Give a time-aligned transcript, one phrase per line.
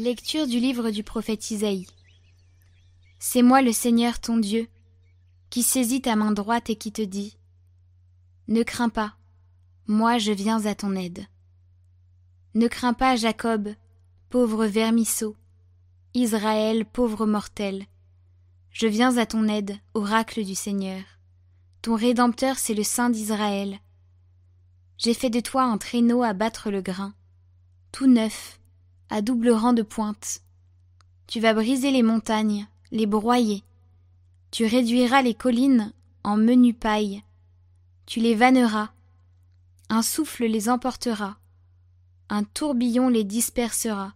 [0.00, 1.86] Lecture du livre du prophète Isaïe.
[3.18, 4.66] C'est moi le Seigneur ton Dieu,
[5.50, 7.36] qui saisit ta main droite et qui te dit
[8.48, 9.16] Ne crains pas,
[9.86, 11.26] moi je viens à ton aide.
[12.54, 13.74] Ne crains pas, Jacob,
[14.30, 15.36] pauvre vermisseau,
[16.14, 17.84] Israël, pauvre mortel.
[18.70, 21.02] Je viens à ton aide, oracle du Seigneur.
[21.82, 23.80] Ton Rédempteur, c'est le Saint d'Israël.
[24.96, 27.12] J'ai fait de toi un traîneau à battre le grain,
[27.92, 28.59] tout neuf,
[29.10, 30.40] à double rang de pointe.
[31.26, 33.64] Tu vas briser les montagnes, les broyer.
[34.50, 35.92] Tu réduiras les collines
[36.24, 37.22] en menu paille.
[38.06, 38.90] Tu les vanneras.
[39.88, 41.38] Un souffle les emportera.
[42.28, 44.14] Un tourbillon les dispersera.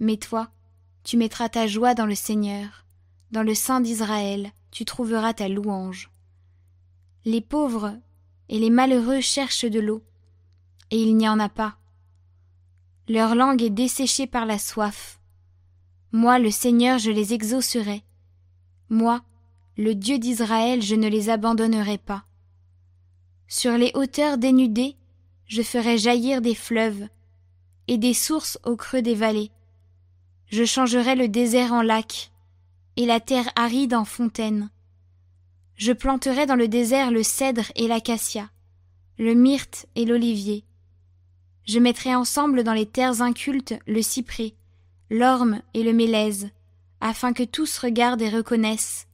[0.00, 0.50] Mais toi,
[1.04, 2.84] tu mettras ta joie dans le Seigneur.
[3.30, 6.10] Dans le sein d'Israël, tu trouveras ta louange.
[7.24, 7.96] Les pauvres
[8.48, 10.02] et les malheureux cherchent de l'eau,
[10.90, 11.76] et il n'y en a pas.
[13.08, 15.18] Leur langue est desséchée par la soif.
[16.12, 18.04] Moi, le Seigneur, je les exaucerai.
[18.90, 19.22] Moi,
[19.78, 22.24] le Dieu d'Israël, je ne les abandonnerai pas.
[23.46, 24.96] Sur les hauteurs dénudées,
[25.46, 27.08] je ferai jaillir des fleuves,
[27.86, 29.50] et des sources au creux des vallées.
[30.48, 32.30] Je changerai le désert en lac,
[32.96, 34.68] et la terre aride en fontaine.
[35.76, 38.50] Je planterai dans le désert le cèdre et l'acacia,
[39.16, 40.67] le myrte et l'olivier.
[41.68, 44.54] Je mettrai ensemble dans les terres incultes le cyprès,
[45.10, 46.48] l'orme et le mélèze,
[47.02, 49.06] afin que tous regardent et reconnaissent,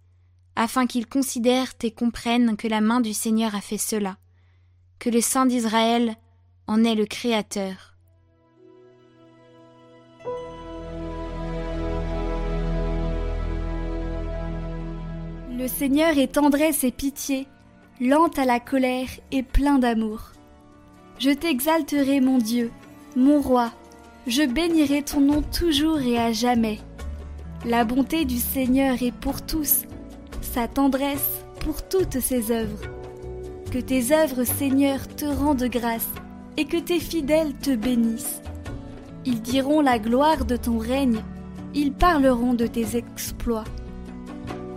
[0.54, 4.18] afin qu'ils considèrent et comprennent que la main du Seigneur a fait cela,
[5.00, 6.14] que le Saint d'Israël
[6.68, 7.96] en est le Créateur.
[15.58, 17.48] Le Seigneur est tendresse et pitié,
[18.00, 20.33] lent à la colère et plein d'amour.
[21.18, 22.72] Je t'exalterai, mon Dieu,
[23.16, 23.70] mon roi,
[24.26, 26.80] je bénirai ton nom toujours et à jamais.
[27.64, 29.84] La bonté du Seigneur est pour tous,
[30.40, 32.82] sa tendresse pour toutes ses œuvres.
[33.70, 36.08] Que tes œuvres, Seigneur, te rendent grâce,
[36.56, 38.42] et que tes fidèles te bénissent.
[39.24, 41.20] Ils diront la gloire de ton règne,
[41.74, 43.64] ils parleront de tes exploits.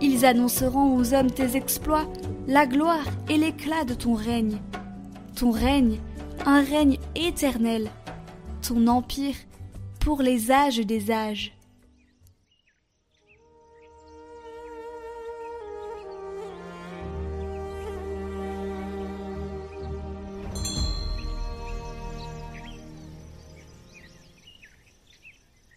[0.00, 2.08] Ils annonceront aux hommes tes exploits,
[2.46, 4.58] la gloire et l'éclat de ton règne.
[5.34, 5.98] Ton règne
[6.46, 7.90] un règne éternel,
[8.62, 9.34] ton empire
[10.00, 11.52] pour les âges des âges.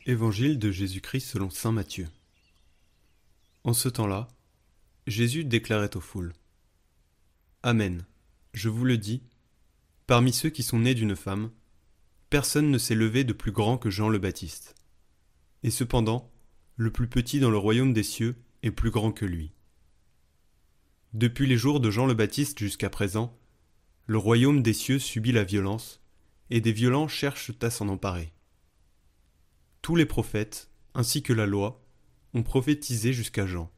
[0.06, 2.08] Évangile de Jésus-Christ selon Saint Matthieu.
[3.64, 4.28] En ce temps-là,
[5.08, 6.34] Jésus déclarait aux foules
[7.64, 8.04] Amen,
[8.54, 9.22] je vous le dis,
[10.12, 11.52] Parmi ceux qui sont nés d'une femme,
[12.30, 14.76] personne ne s'est levé de plus grand que Jean le Baptiste.
[15.64, 16.30] Et cependant,
[16.76, 19.54] le plus petit dans le royaume des cieux est plus grand que lui.
[21.14, 23.40] Depuis les jours de Jean le Baptiste jusqu'à présent,
[24.06, 26.02] le royaume des cieux subit la violence,
[26.50, 28.34] et des violents cherchent à s'en emparer.
[29.82, 31.82] Tous les prophètes, ainsi que la loi,
[32.34, 33.72] ont prophétisé jusqu'à Jean.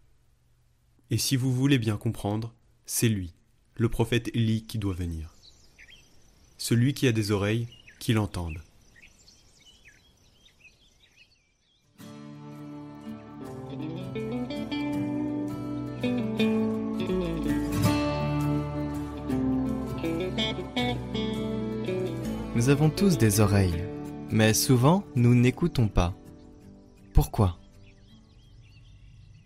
[1.11, 2.55] Et si vous voulez bien comprendre,
[2.88, 3.35] c'est lui,
[3.75, 5.32] le prophète Élie, qui doit venir.
[6.66, 7.68] Celui qui a des oreilles,
[8.00, 8.57] qu'il entende.
[22.56, 23.84] Nous avons tous des oreilles,
[24.29, 26.16] mais souvent nous n'écoutons pas.
[27.12, 27.59] Pourquoi?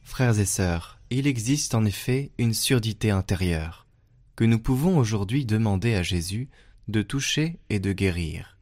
[0.04, 3.88] Frères et sœurs, il existe en effet une surdité intérieure
[4.36, 6.48] que nous pouvons aujourd'hui demander à Jésus
[6.88, 8.58] de toucher et de guérir.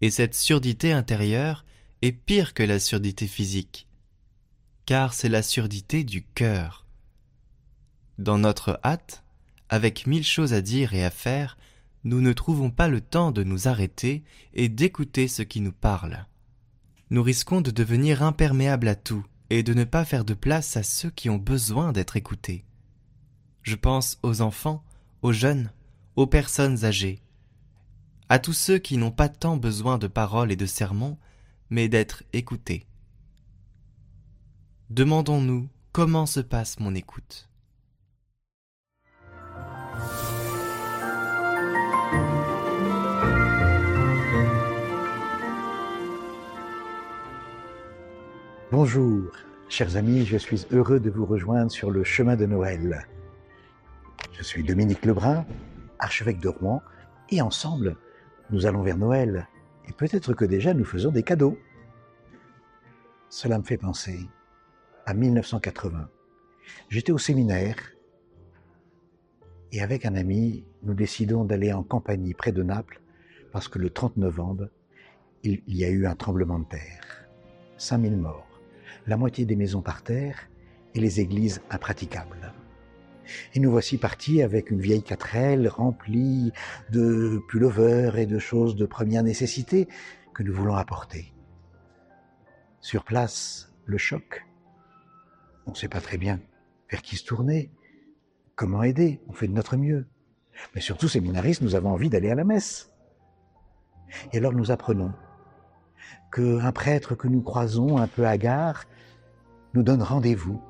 [0.00, 1.64] Et cette surdité intérieure
[2.02, 3.86] est pire que la surdité physique,
[4.86, 6.86] car c'est la surdité du cœur.
[8.18, 9.24] Dans notre hâte,
[9.68, 11.58] avec mille choses à dire et à faire,
[12.04, 14.22] nous ne trouvons pas le temps de nous arrêter
[14.54, 16.26] et d'écouter ce qui nous parle.
[17.10, 20.82] Nous risquons de devenir imperméables à tout et de ne pas faire de place à
[20.82, 22.64] ceux qui ont besoin d'être écoutés.
[23.62, 24.84] Je pense aux enfants,
[25.22, 25.70] aux jeunes,
[26.18, 27.22] aux personnes âgées,
[28.28, 31.16] à tous ceux qui n'ont pas tant besoin de paroles et de sermons,
[31.70, 32.88] mais d'être écoutés.
[34.90, 37.48] Demandons-nous comment se passe mon écoute.
[48.72, 49.30] Bonjour,
[49.68, 53.06] chers amis, je suis heureux de vous rejoindre sur le chemin de Noël.
[54.32, 55.46] Je suis Dominique Lebrun,
[55.98, 56.82] archevêque de Rouen,
[57.30, 57.96] et ensemble,
[58.50, 59.48] nous allons vers Noël,
[59.88, 61.58] et peut-être que déjà nous faisons des cadeaux.
[63.30, 64.26] cela me fait penser
[65.04, 66.08] à 1980.
[66.88, 67.76] J'étais au séminaire
[69.72, 73.00] et avec un ami, nous décidons d'aller en Campanie près de Naples
[73.52, 74.68] parce que le 30 novembre,
[75.42, 77.28] il y a eu un tremblement de terre.
[77.76, 78.60] 5000 morts,
[79.06, 80.48] la moitié des maisons par terre
[80.94, 82.47] et les églises impraticables.
[83.54, 86.52] Et nous voici partis avec une vieille quatrelle remplie
[86.90, 89.88] de pullovers et de choses de première nécessité
[90.34, 91.32] que nous voulons apporter.
[92.80, 94.44] Sur place, le choc.
[95.66, 96.40] On ne sait pas très bien
[96.90, 97.70] vers qui se tourner,
[98.54, 100.06] comment aider, on fait de notre mieux.
[100.74, 102.90] Mais surtout, séminaristes, nous avons envie d'aller à la messe.
[104.32, 105.12] Et alors nous apprenons
[106.32, 108.84] qu'un prêtre que nous croisons un peu hagard
[109.74, 110.62] nous donne rendez-vous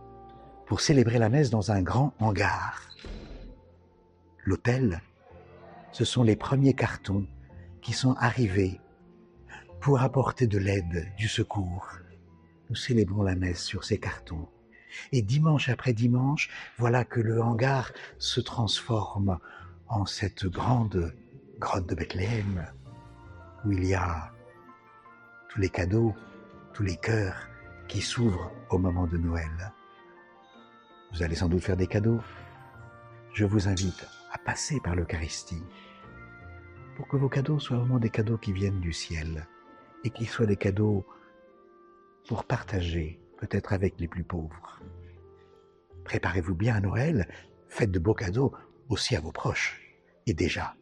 [0.69, 2.83] pour célébrer la messe dans un grand hangar.
[4.45, 5.01] L'hôtel,
[5.93, 7.27] ce sont les premiers cartons
[7.81, 8.79] qui sont arrivés
[9.81, 11.89] pour apporter de l'aide, du secours.
[12.69, 14.47] Nous célébrons la messe sur ces cartons.
[15.11, 19.39] Et dimanche après dimanche, voilà que le hangar se transforme
[19.89, 21.15] en cette grande
[21.59, 22.67] grotte de Bethléem,
[23.65, 24.33] où il y a
[25.49, 26.15] tous les cadeaux,
[26.75, 27.49] tous les cœurs
[27.89, 29.73] qui s'ouvrent au moment de Noël.
[31.19, 32.21] Vous allez sans doute faire des cadeaux.
[33.35, 35.65] Je vous invite à passer par l'Eucharistie
[36.95, 39.49] pour que vos cadeaux soient vraiment des cadeaux qui viennent du ciel
[40.05, 41.05] et qu'ils soient des cadeaux
[42.29, 44.81] pour partager, peut-être avec les plus pauvres.
[46.05, 47.27] Préparez-vous bien à Noël,
[47.67, 48.55] faites de beaux cadeaux
[48.89, 49.81] aussi à vos proches.
[50.27, 50.77] Et déjà,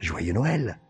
[0.00, 0.80] joyeux Noël